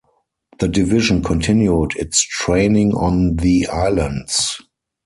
[0.57, 4.59] The division continued its training on the islands.